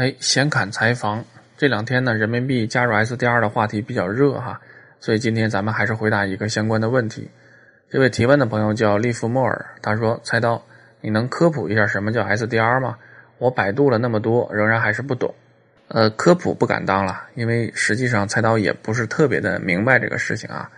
[0.00, 1.22] 哎，闲侃财房，
[1.58, 4.58] 这两天呢，人民币加入 SDR 的话题比较热哈，
[4.98, 7.30] 所以今天咱们还是回答一个相关的问题。
[7.90, 10.64] 这位提问的朋友叫利弗莫尔，他说：“菜刀，
[11.02, 12.96] 你能科普一下什么叫 SDR 吗？
[13.36, 15.34] 我百度了那么多，仍然还是不懂。”
[15.88, 20.70] 呃，科普不敢当了，因为实际上菜刀也不是特别的明白这个事情啊。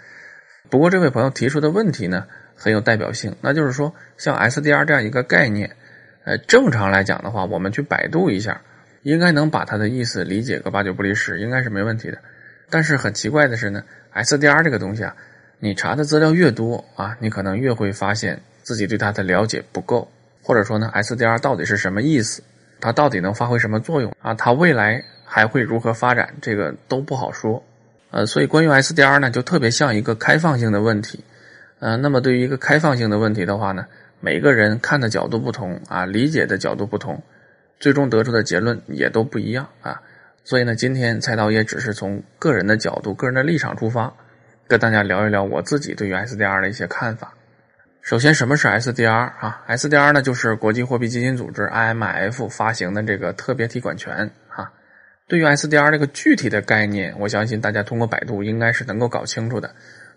[0.68, 2.27] 不过这位朋友提出的问题呢，
[2.57, 5.77] 很有代表性，那就是说，像 SDR 这样一个概念，
[6.25, 8.62] 呃，正常来讲的话，我们去百度一下。
[9.03, 12.19] 应该能把它的意思理解个八九不离十，应该是没问题的。
[12.70, 13.83] 但是很奇怪的是呢
[14.15, 15.15] ，SDR 这个东西啊，
[15.59, 20.10] 你查的资料越多啊，你可能越会发现自己对它的了解不够，
[20.43, 22.43] 或者说呢，SDR 到底是什么意思？
[22.80, 24.34] 它到底能发挥什么作用啊？
[24.34, 26.34] 它未来还会如何发展？
[26.41, 27.62] 这个都不好说。
[28.10, 31.24] 呃，所以关于 SDR 呢，就特别像一个开放性的问题。
[31.79, 33.87] 呃，那么对于一个开放性的问题的话呢，
[34.21, 37.23] 每个人看的角度不同啊，理解的角度不同。
[37.82, 40.00] 最终得出的结论也都不一样啊，
[40.45, 44.15] 所以呢，今天菜刀也只是从个人的角度、个人的立场出发，
[44.68, 47.34] 跟大家聊一聊我自己对于 SDR 的一些看法。
[48.01, 54.70] 首先，什么是 SDR 啊？SDR 呢，就是国际货币基金组织 IMF 发行的这个特别提款权啊。
[55.26, 59.68] 对于 SDR 这个具体的概念，我相信大家通过百度应该是能够搞清楚的。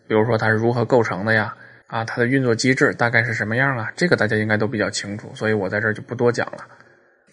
[0.08, 1.56] 比如说它是如何构成的呀？
[1.88, 3.92] 啊，它的运作机制大概是什么样啊？
[3.96, 6.60] 这个大家应该都比较清楚，所以我在这儿就不多讲了。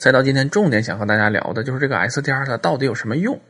[0.02, 3.40] 再到今天，重点想和大家聊的就是这个 SDR 它到底有什么用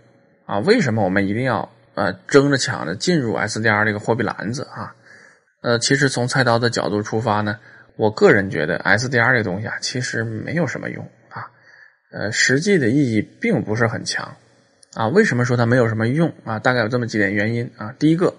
[0.44, 0.58] 啊？
[0.58, 4.94] 为什么我们一定要呃争着抢着进入 SDR 这个货币篮子啊？
[5.62, 7.58] 呃，其实从菜刀的角度出发呢，
[7.96, 11.48] 我个人觉得 SDR 这个东西啊，其实没有什么用啊，
[12.12, 14.36] 呃，实际的意义并不是很强
[14.92, 15.08] 啊。
[15.08, 16.58] 为什么说它没有什么用啊？
[16.58, 17.94] 大概有这么几点原因啊。
[17.98, 18.34] 第一个，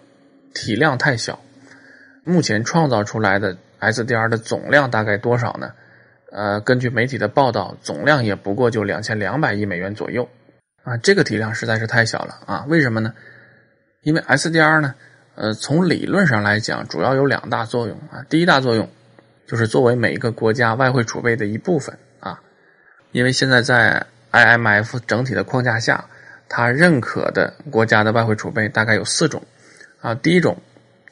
[0.53, 1.39] 体量太小，
[2.23, 5.73] 目前创造出来的 SDR 的总量大概多少呢？
[6.36, 10.28] 呃，根据媒体的报道，总量也不过就两千两百亿美元左右，
[10.84, 12.66] 啊，这个体量实在是太小了啊！
[12.67, 13.14] 为什么呢？
[14.02, 14.95] 因为 SDR 呢，
[15.36, 18.25] 呃，从理论上来讲，主要有两大作用啊。
[18.30, 18.90] 第一大作用
[19.46, 22.41] 就是作为每一个国家外汇储备的一部分啊，
[23.12, 26.03] 因为现在在 IMF 整体的框架下，
[26.50, 29.40] 它认可的国家的外汇储备大概有四种
[30.02, 30.16] 啊。
[30.16, 30.58] 第一种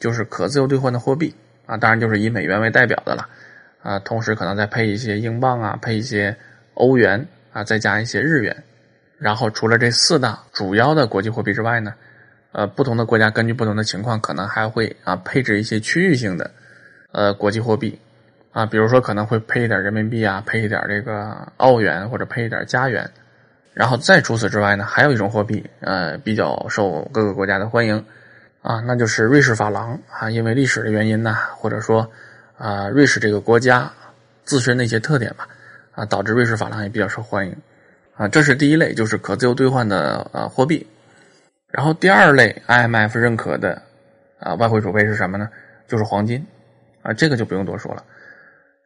[0.00, 1.32] 就是可自由兑换的货币
[1.66, 3.28] 啊，当然就是以美元为代表的了。
[3.82, 6.36] 啊，同时可能再配一些英镑啊，配一些
[6.74, 8.62] 欧元啊，再加一些日元，
[9.18, 11.92] 然后除了这四大主要的国际货币之外呢，
[12.52, 16.48] 呃，不同的国家根据不同的情况，可能还会啊配置一些区域性的
[17.10, 17.98] 呃国际货币。
[18.52, 23.10] 啊，比如说可能会配一点人民币啊，配一点这个澳元或者配一点加元，
[23.74, 28.04] 然后再除此之外呢，还有一种货币呃比较受各个国家的欢迎。
[28.62, 32.08] 啊，那就是瑞士法郎啊，因为历史的原因呢，或者说。
[32.56, 33.90] 啊，瑞士这个国家
[34.44, 35.48] 自身的一些特点吧，
[35.92, 37.56] 啊，导致瑞士法郎也比较受欢迎，
[38.14, 40.86] 啊，这是第一类，就是可自由兑换的呃货币。
[41.70, 43.80] 然后第二类 IMF 认可的
[44.38, 45.48] 啊外汇储备是什么呢？
[45.88, 46.46] 就是黄金，
[47.02, 48.04] 啊，这个就不用多说了。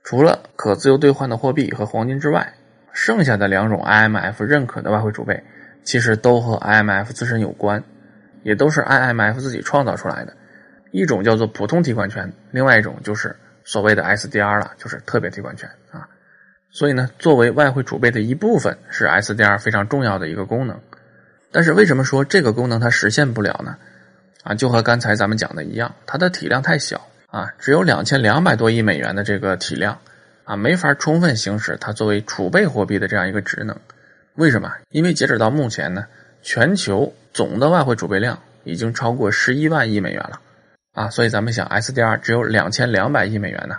[0.04, 2.54] 除了可自由兑换的货币和黄金之外，
[2.92, 5.42] 剩下的两种 IMF 认可的外汇储备，
[5.82, 7.82] 其实都和 IMF 自身有关，
[8.42, 10.32] 也都是 IMF 自己创造出来的。
[10.92, 13.34] 一种叫做普通提款权，另外一种就是。
[13.66, 16.08] 所谓的 SDR 了，就是特别提款权啊，
[16.70, 20.80] 所以呢，作为外汇储备的一部分，是 SDR 非常重要的一个功能。
[21.50, 23.76] 但是为什么说这个功能它实现不了呢？
[24.44, 29.98] 啊，就和刚才咱们讲的一样，它的体量太小啊，只有两千两百多亿美元的这个体量
[30.44, 33.76] 啊，没法充分行使它作为储备货币的这样一个职能。
[34.36, 34.72] 为什么？
[34.90, 36.06] 因为截止到目前呢，
[36.40, 40.40] 全球总的外汇储备量已经超过十一万亿美元了。
[40.96, 43.76] 啊，所以咱们想，SDR 只有两千两百亿美元呢，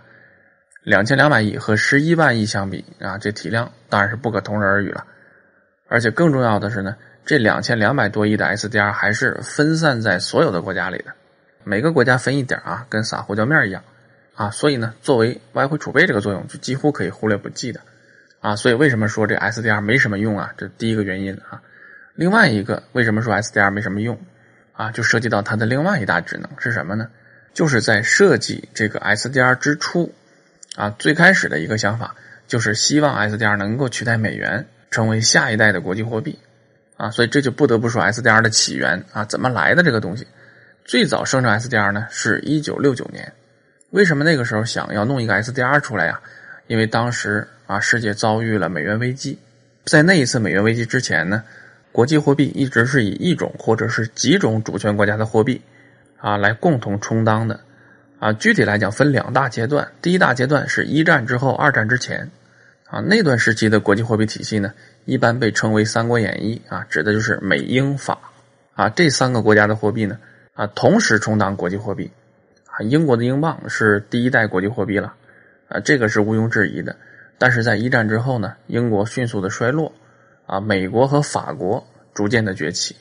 [0.84, 5.04] 两千两百亿和十一万亿相比啊，这体量当然是不可同日而语了。
[5.88, 6.96] 而且更重要的是呢，
[7.26, 11.06] 这两千两百多亿的 SDR 还是分散在所有的国家里的，
[11.64, 13.84] 每个国家分一点啊，跟撒胡椒面一样
[14.36, 14.52] 啊。
[14.52, 17.82] 所以呢，作为外汇储备这个作用，就几乎可以忽略不计的
[18.42, 18.56] 啊。
[18.56, 20.54] 所以为什么说这 SDR 没什么用啊？
[20.56, 21.60] 这第一个原因啊。
[22.14, 24.16] 另外一个，为什么说 SDR 没什么用？
[24.78, 27.10] 啊，就涉及到它的另外一大职能是什么呢？
[27.54, 30.14] 就是在设计这个 SDR 之初，
[30.76, 32.16] 啊，最开始的一个想法
[32.48, 36.38] 就是希望 SDR 能够取代美元，成为下一代的国际货币，
[36.96, 40.28] 啊，所以这就不得不说 SDR 的起源啊，怎么来的这个东西？
[40.86, 43.34] 最早生成 SDR 呢，是一九六九年。
[43.90, 46.22] 为什么那个时候想要弄一个 SDR 出来呀？
[46.68, 49.40] 因为当时啊，世界遭遇了美元危机，
[49.86, 51.44] 在那一次美元危机之前呢。
[51.92, 55.62] 国际货币一直是以一种或者是几种主权国家的货币
[56.18, 57.60] 啊来共同充当的
[58.20, 58.34] 啊。
[58.34, 59.92] 具体来讲，分两大阶段。
[60.02, 62.30] 第一大阶段是一战之后、二战之前
[62.86, 64.74] 啊，那段时期的国际货币体系呢，
[65.06, 68.18] 一般被称为《三国演义》啊，指的就是美英法
[68.76, 70.20] 啊这三个国家的货币呢
[70.54, 72.12] 啊同时充当国际货币
[72.68, 72.80] 啊。
[72.82, 75.16] 英国的英镑是第一代国际货币了
[75.68, 76.96] 啊，这个是毋庸置疑的。
[77.40, 79.94] 但是在一战之后呢，英国迅速的衰落
[80.48, 81.86] 啊，美国和法国
[82.16, 82.96] 逐渐的崛起，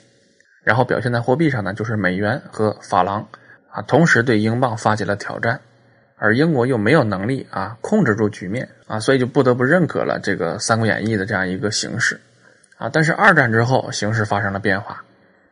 [0.63, 3.27] 然后表现在货币上呢，就是美元和法郎
[3.71, 5.59] 啊同时对英镑发起了挑战。
[6.19, 12.19] 而英国又没有能力啊控制住局面啊，所以就不得不认可了这个《三国演义》的这样一个形式
[12.79, 12.89] 啊。
[12.91, 15.05] 但是二战之后，形势发生了变化，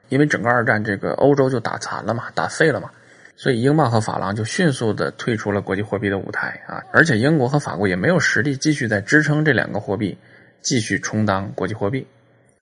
[0.08, 2.88] 因为整个二战这个欧洲就打残了嘛，打废了嘛，
[3.36, 6.82] 所以英镑和法郎就迅速的退出了国际货币的舞台啊。
[6.94, 10.16] 而且英国和法国也没有实力继续在支撑这两个货币
[10.64, 12.04] 继续充当国际货币。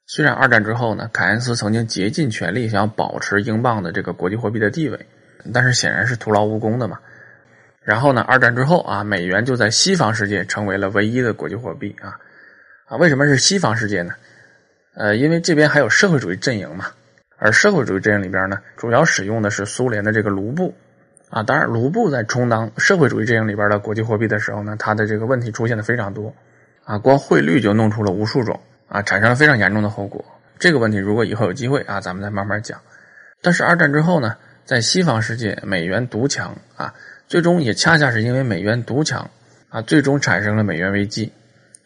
[0.07, 5.07] 虽然二战之后呢，凯恩斯曾经竭尽全力想要保持英镑的这个国际货币的地位，
[5.55, 6.99] 但是显然是徒劳无功的嘛。
[7.85, 8.21] 然后呢？
[8.21, 12.19] 二战之后啊，美元就在西方世界成为了唯一的国际货币啊！
[12.87, 14.15] 啊，为什么是西方世界呢？
[14.95, 16.87] 呃，因为这边还有社会主义阵营嘛。
[17.39, 20.75] 而社会主义阵营里边呢，主要使用的是苏联的这个卢布
[21.29, 21.43] 啊。
[21.43, 26.33] 当然，卢布在充当社会主义阵营里边的国际货币的时候呢，它的这个问题出现的非常多
[26.85, 26.99] 啊。
[26.99, 30.25] 光汇率就弄出了无数种啊，产生了非常严重的后果。
[30.59, 32.81] 这个问题如果以后有机会啊，咱们再慢慢讲。
[33.41, 36.95] 但是二战之后呢，在西方世界，美元独强啊。
[37.29, 39.31] 最终也恰恰是因为美元独强
[39.71, 41.33] 啊，最终产生了美元危机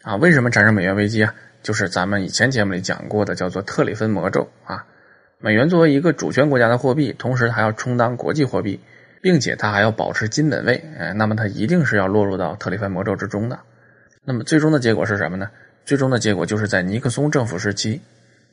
[0.01, 0.15] 啊。
[0.17, 1.33] 为什么产生美元危机啊？
[1.63, 4.85] 就是咱们以前节目里讲过的，叫做特里芬魔咒啊。
[5.39, 8.79] 美元作为一个主权国家的货币，同时还要充当国际货币，
[9.21, 13.59] 并且它还要保持金本位，哎，那么它一定是要落入到特里芬魔咒之中的。
[14.27, 15.49] 那么最终的结果是什么呢？
[15.85, 18.01] 最终的结果就是在尼克松政府时期，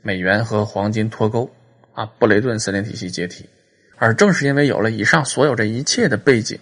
[0.03, 1.51] 美元和黄金脱钩
[1.95, 3.51] 啊，布雷顿森林体系解体。
[3.97, 6.57] 而正是因为有了以上所有这一切的背景。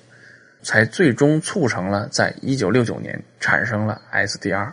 [0.64, 4.70] 才最终促成了在一九六九年产生了 SDR，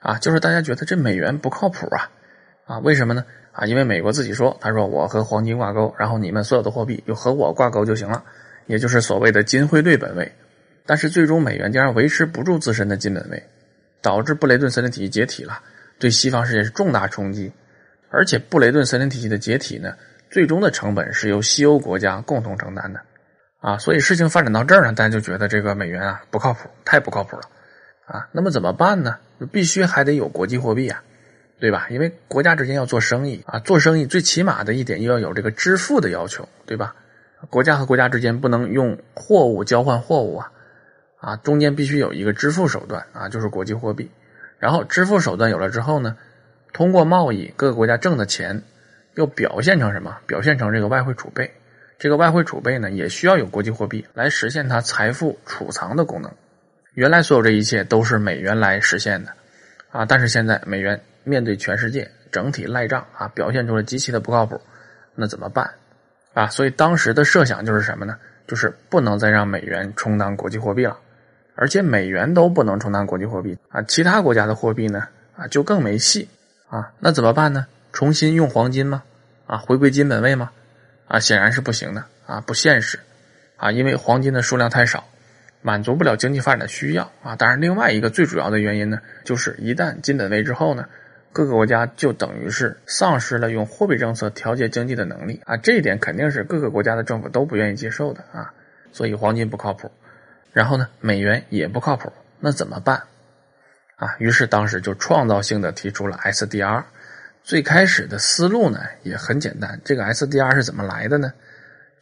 [0.00, 2.10] 啊，就是大家觉得这美元不靠谱啊，
[2.64, 3.24] 啊，为什么呢？
[3.52, 8.24] 啊，因为美国自己说，他说我和黄金挂钩，然后你们所有的货币就和我挂钩就行了，
[8.66, 10.32] 也就是所谓的金汇兑本位。
[10.84, 13.40] 但是最终美元竟然维持不住自身的金本位，
[14.02, 15.60] 导致布雷顿森林体系解体了，
[15.98, 17.52] 对西方世界是重大冲击。
[18.10, 19.94] 而且布雷顿森林体系的解体呢，
[20.30, 23.00] 最终的成本是由西欧国家共同承担的。
[23.60, 27.42] 啊，所以事情发展到这儿呢，大家就觉得这个美元啊不靠谱，太不靠谱了，
[28.06, 29.18] 啊，那么怎么办呢？
[29.38, 31.02] 就必须还得有国际货币啊，
[31.60, 31.86] 对吧？
[31.90, 36.94] 因为国家之间要做生意啊，做生意最起码的一点又要有这个支付的要求，对吧？
[37.48, 40.52] 国家和国家之间不能用货物交换货物啊，
[41.20, 44.10] 啊，中间必须有一个支付手段啊，就是国际货币。
[44.58, 46.16] 然后支付手段有了之后呢，
[46.72, 48.62] 通过贸易，各个国家挣的钱
[49.14, 50.18] 又表现成什么？
[50.26, 51.50] 表现成这个外汇储备。
[51.98, 56.32] 这个外汇储备呢，也需要有国际货币来实现它财富储藏的功能。
[56.94, 59.32] 原来所有这一切都是美元来实现的，
[59.90, 64.60] 啊，但是现在美元面对全世界整体赖账啊，表现出了极其的不靠谱，
[65.14, 65.70] 那怎么办？
[66.32, 68.16] 啊，所以当时的设想就是什么呢？
[68.46, 70.98] 就是不能再让美元充当国际货币了，
[71.54, 76.28] 而且美元都不能充当国际货币啊，其他国家的货币呢，啊，就更没戏
[76.68, 77.66] 啊，那怎么办呢？
[77.92, 79.02] 重新用黄金吗？
[79.46, 80.50] 啊，回归金本位吗？
[81.08, 83.00] 啊，显然是不行的啊，不现实
[83.56, 85.04] 啊，因为黄金的数量太少，
[85.60, 87.34] 满足不了经济发展的需要啊。
[87.36, 90.86] 当然，另外一个最主要的原因呢，就是一旦金本位之后呢，
[91.32, 95.56] 各个国家就等于是丧失了用货币政策调节经济的能力啊。
[95.56, 98.54] 这一点肯定是各个国家的政府都不愿意接受的啊。
[98.92, 99.90] 所以黄金不靠谱，
[100.52, 103.02] 然后呢，美元也不靠谱，那怎么办
[103.96, 104.16] 啊？
[104.18, 106.84] 于是当时就创造性的提出了 SDR。
[107.42, 111.32] 最开始的思路呢也很简单，这个 SDR 是怎么来的呢？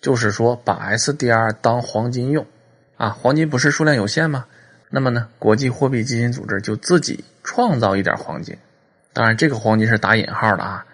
[0.00, 2.46] 就是说把 SDR 当黄金用，
[2.96, 4.46] 啊，黄金不是数量有限吗？
[4.90, 8.56] 那么呢，国际货币基金组织就自己创造一点黄金，
[9.12, 10.86] 当然这个黄金是打引号的啊，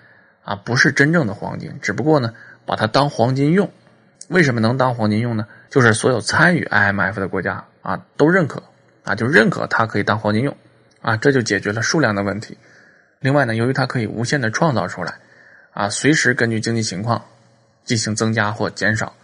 [0.42, 2.34] 啊，不是真正的黄金，只不过呢
[2.66, 3.70] 把它当黄金用。
[4.28, 5.46] 为什么能当黄金用呢？
[5.74, 8.62] 就是所有参与 IMF 的国家啊都认可，
[9.02, 10.56] 啊就认可它可以当黄金用，
[11.02, 12.56] 啊这就解决了数量的问题。
[13.18, 15.16] 另外呢，由于它可以无限的创造出来，
[15.72, 17.24] 啊，随时根据经济情况
[17.82, 19.16] 进行增加或减少，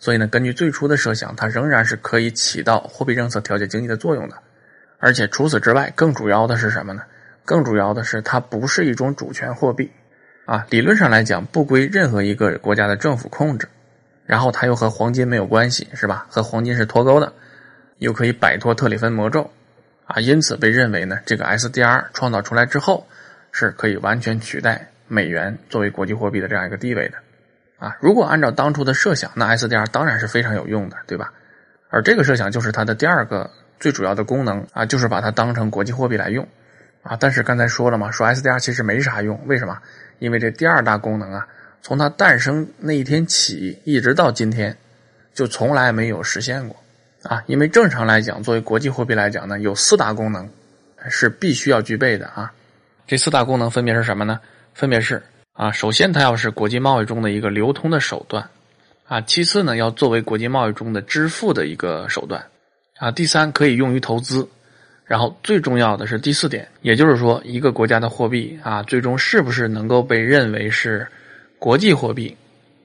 [0.00, 4.34] 所以呢，根据最初的设想，它仍然是可以起到货币政策调节经济的作用的。
[4.98, 7.02] 而且除此之外，更主要的是什么呢？
[7.44, 9.92] 更主要的是它不是一种主权货币，
[10.46, 13.68] 啊，理论上来讲不归任何一个国家的政府控制，
[14.32, 16.24] 然后它又和黄金没有关系，是吧？
[16.30, 17.30] 和黄金是脱钩的，
[17.98, 19.50] 又可以摆脱特里芬魔咒，
[20.06, 23.06] 啊，因此被认为呢，这个 SDR 创造出来之后。
[23.54, 27.18] 是可以完全取代美元作为国际货币的这样一个地位的，
[27.78, 31.30] 啊，如果按照当初的设想，那 SDR 当然是非常有用的，对吧？
[31.90, 36.48] 而这个设想就是它的第二个最主要的功能啊，就是把它当成国际货币来用，
[37.02, 37.14] 啊。
[37.20, 39.78] 但是刚才说了嘛，说 SDR 其实没啥用，为什么？
[40.18, 41.46] 因为这第二大功能啊，
[41.82, 44.76] 从它诞生那一天起，一直到今天，
[45.34, 46.76] 就从来没有实现过
[47.24, 47.42] 啊。
[47.46, 50.48] 因为正常来讲，作为国际货币来讲呢，有四大功能
[51.08, 52.52] 是必须要具备的啊。
[53.06, 54.40] 这四大功能分别是什么呢？
[54.74, 55.22] 分别是
[55.52, 58.48] 啊，首先它要是国际贸易中的一个流通的手段
[59.08, 62.44] 啊，其次呢，要作为国际贸易中的支付的一个手段
[62.98, 64.48] 啊，第三可以用于投资。
[65.04, 71.06] 然后最重要的是第四点，也就是说，一个国家的货币啊，最终是不是能够被认为是
[71.62, 72.36] 国际货币，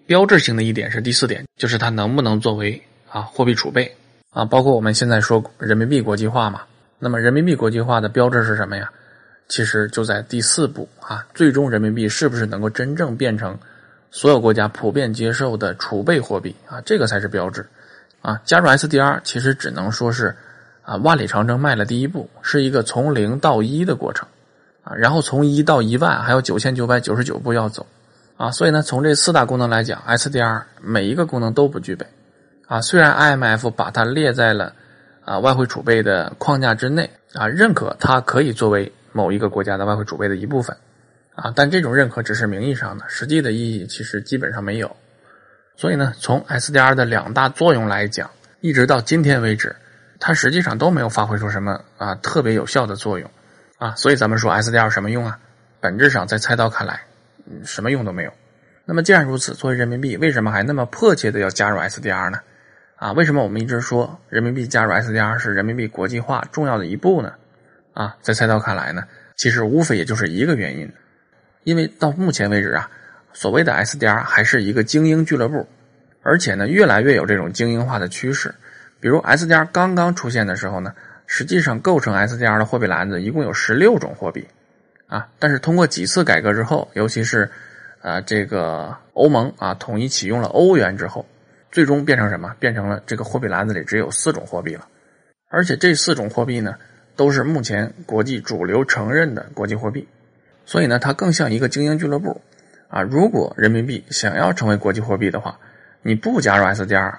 [0.05, 2.79] 标志性的一点是第四点，就是它能不能作为
[3.09, 3.91] 啊货币储备
[4.29, 4.45] 啊。
[4.45, 6.61] 包括我们现在说人民币国际化嘛，
[6.99, 8.87] 那么人民币国际化的标志是什么呀？
[9.47, 13.57] 其实就在第四步啊，最终人民币是不是能够真正变成
[14.11, 16.79] 所有国家普遍接受的储备货币啊？
[16.81, 17.65] 这个才是标志
[18.21, 18.39] 啊。
[18.45, 20.35] 加入 SDR 其实只能说是。
[20.83, 24.27] 啊，万里长征迈了第一步，是一个从零到一的过程，
[24.83, 27.85] 啊，然后从一到一万还有九千九百九十九步要走，
[28.37, 32.05] 啊，所以呢，从这四大功能来讲，SDR 每一个功能都不具备，
[32.67, 34.73] 啊，虽然 IMF 把它列在了
[35.25, 40.77] 啊外汇储备的框架之内，啊，认可它可以作为某一个国家的外汇储备的一部分，
[41.35, 44.95] 啊，但这种认可只是名义上的，实际的意义其实基本上没有，
[45.75, 48.29] 所以呢，从 SDR 的两大作用来讲，
[48.61, 49.75] 一直到今天为止。
[50.19, 53.29] 它实际上都没有发挥出什么啊特别有效的作用，
[53.77, 55.37] 啊，所以咱们说 SDR 什么用啊？
[55.79, 57.01] 本质上在菜刀看来，
[57.63, 58.33] 什么用都没有。
[58.85, 62.39] 那么既然如此，作为人民币，为什么还那么迫切的要加入 SDR 呢？
[62.95, 67.33] 啊，为什么我们一直说人民币加入 SDR 是人民币国际化重要的一步呢？
[67.93, 69.03] 啊，在赛道看来呢，
[69.35, 70.91] 其实无非也就是一个原因，
[71.63, 72.89] 因为到目前为止啊，
[73.33, 75.67] 所谓的 SDR 还是一个精英俱乐部，
[76.23, 78.55] 而且呢，越来越有这种精英化的趋势。
[78.99, 80.93] 比如 SDR 刚刚出现的时候呢，
[81.27, 84.47] 实际上构成 SDR 的货币篮子一共有十六种货币，
[85.07, 87.49] 啊，但是通过几次改革之后，尤其是，
[88.01, 91.25] 呃，这个欧盟啊统一启用了欧元之后，
[91.71, 92.55] 最终变成什么？
[92.59, 94.87] 变成了这个货币篮子里只有四种货币了，
[95.49, 96.75] 而且这四种货币呢，
[97.15, 100.07] 都是目前国际主流承认的国际货币，
[100.65, 102.41] 所以呢，它更像一个精英俱乐部，
[102.89, 105.59] 啊，如果人民币想要成为国际货币的话，
[106.01, 107.15] 你不加入 SDR。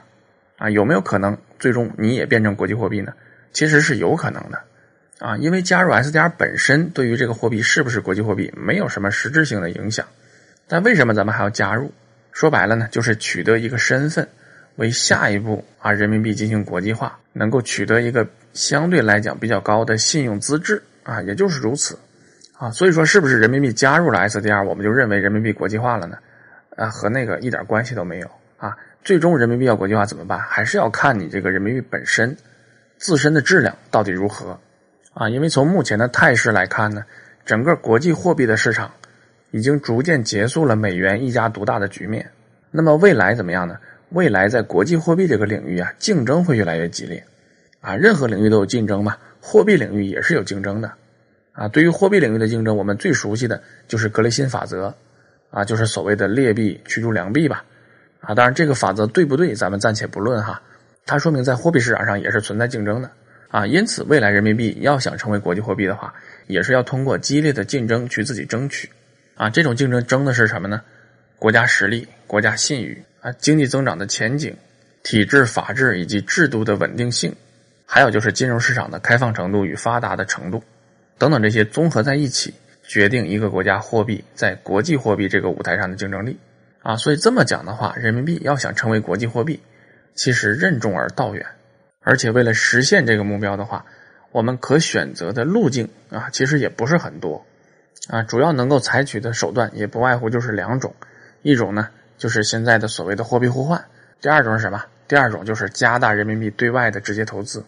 [0.58, 3.12] 啊，有没有可能最终你也变成国际货币呢？
[3.52, 4.60] 其实是有可能的，
[5.18, 10.06] 啊，因为加入 SDR 本身对于这个货币是不是国际货币没有什么实质性的影响，
[10.68, 11.92] 但为什么咱们还要加入？
[12.30, 14.28] 说白了呢，就是取得一个身份，
[14.76, 21.98] 为下一步啊人民币进行国际化，能够取得一个相对来讲比较高的信用资质啊，也就是如此，
[22.56, 26.16] 啊，所以说是不是人民币加入了 SDR，我们就认为人民币国际化了呢？
[26.76, 28.76] 啊，和那个一点关系都没有啊。
[29.02, 30.38] 最终人民币要国际化怎么办？
[30.38, 32.36] 还是要看你这个人民币本身
[32.98, 34.60] 自身的质量到底如何
[35.18, 35.28] 啊？
[35.28, 37.04] 因为从目前的态势来看呢，
[37.44, 38.92] 整个国际货币的市场
[39.50, 42.30] 已经逐渐结束了美元一家独大的局面。
[42.70, 43.76] 那么未来怎么样呢？
[44.10, 47.22] 未来在国际货币这个领域啊，竞争会越来越激烈
[47.80, 47.96] 啊。
[47.96, 50.92] 任何领域都有竞争嘛，货币领域也是有竞争的
[51.52, 51.66] 啊。
[51.66, 54.94] 对于货币领域的竞争，我们最熟悉的就是格雷欣法则
[55.50, 57.64] 啊，就是所谓的劣币驱逐良币吧。
[58.20, 60.62] 啊，当然这个法则对不对，咱们暂且不论哈。
[61.04, 63.10] 它说明在货币市场上也是存在竞争的
[63.48, 63.66] 啊。
[63.66, 66.14] 因此，未来人民币要想成为国际货币的话，
[66.46, 68.88] 也是要通过激烈的竞争去自己争取
[69.34, 69.50] 啊。
[69.50, 70.82] 这种竞争争的是什么呢？
[71.36, 74.56] 国家实力、国家信誉啊、经济增长的前景、
[75.02, 77.34] 体制、法治以及制度的稳定性，
[77.86, 80.62] 还有就是金融市场的开放程度与发达的程度
[81.16, 86.36] 等等这些综合在一起，决定一个国家货币在国际货币这个舞台上的竞争力。
[86.82, 89.60] 啊，所以这么讲的话，人民币要想成为国际货币，
[90.14, 91.44] 其实任重而道远。
[92.08, 93.84] 而且为了实现这个目标的话，
[94.32, 97.44] 我们可选择的路径啊，其实也不是很多。
[98.08, 100.94] 啊，主要能够采取的手段也不外乎就是两种，
[101.42, 103.84] 一种呢就是现在的所谓的货币互换，
[104.22, 104.82] 第二种是什么？
[105.06, 107.62] 第二种就是加大人民币对外的直接投资。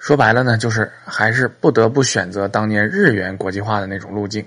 [0.00, 4.44] 说白了呢，就是还是不得不选择当年日元国际化的那种路径。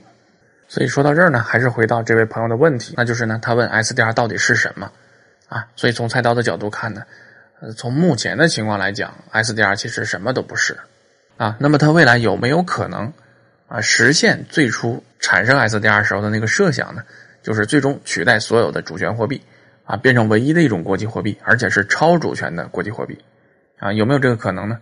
[0.67, 4.91] 所以说到这儿呢，还是回到这位朋友的问题，那就是呢，他问 SDR 到底是什么
[5.47, 5.65] 啊？
[5.77, 7.03] 所以从菜刀的角度看呢，
[7.75, 10.77] 从目前的情况来讲，SDR 其实什么都不是
[11.37, 11.57] 啊。
[11.59, 13.11] 那么它未来有没有可能
[13.67, 17.03] 啊实现最初产生 SDR 时候的那个设想呢？
[17.41, 19.41] 就是最终取代所有的主权货币
[19.85, 23.17] 啊，变成唯一的一种国际货币，而且是超主权的国际货币
[23.79, 23.93] 啊？
[23.93, 24.79] 有没有这个可能呢？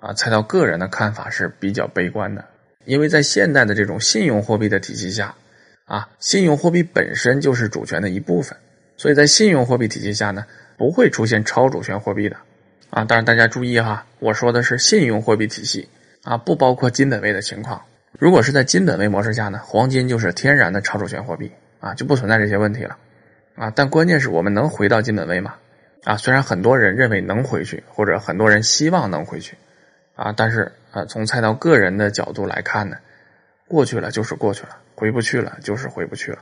[0.00, 2.44] 啊，猜到个人的看法是比较悲观的。
[2.84, 5.34] 因为在现代的这种信用货币的体系下，
[5.84, 8.56] 啊，信用货币本身就是主权的一部分，
[8.96, 10.44] 所以在信用货币体系下呢，
[10.80, 12.38] 不会出现超主权货币的，
[12.88, 15.86] 啊，当然大家注意哈，我说的是信用货币体系，
[16.24, 17.82] 啊，不包括金本位的情况，
[18.18, 22.96] 如果是在金本位模式下呢，黄金就是天然的超主权货币啊，就不存在这些问题了
[23.56, 23.70] 啊。
[23.76, 25.54] 但关键是我们能回到金本位吗？
[26.04, 29.58] 啊，虽然很多人认为能回去，或者很多人希望能回去，
[30.14, 32.96] 啊，但是啊，从菜刀个人的角度来看呢，
[33.68, 36.38] 过去了就是过去了，回不去了就是回不去了。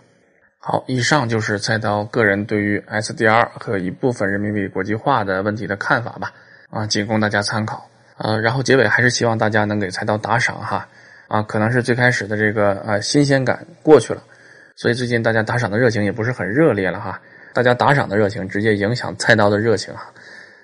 [0.61, 6.33] 好，以上就是菜刀个人对于 SDR 和一部分人民币国际化的问题的看法吧，
[6.71, 7.89] 啊，仅供大家参考。
[8.17, 10.89] 呃，然后结尾还是希望大家能给菜刀打赏哈，
[11.29, 14.23] 啊，可能是最开始的这个呃新鲜感过去了，
[14.75, 17.21] 所以最近大家打赏的热情也不是很热烈了哈。
[17.55, 20.11] 大家打赏的热情直接影响菜刀的热情啊！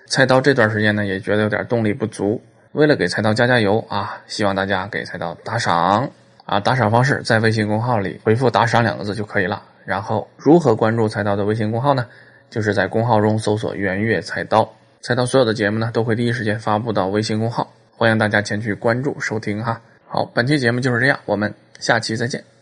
[0.07, 6.11] 菜刀这段时间呢也觉得有点动力不足，为了给菜刀加加油啊，希望大家给菜刀打赏
[6.45, 6.59] 啊！
[6.59, 9.63] 打赏方式在微信公号里回复“打赏”两个字就可以了。
[9.85, 12.07] 然后如何关注菜刀的微信公号呢？
[12.51, 19.81] 就是在公号中搜索“圆月菜刀”，菜刀所有的节目呢都会第一时间发布到微信公号，欢迎大家前去关注收听哈。
[20.07, 22.54] 好，本期节目就是这样，我们下期再见。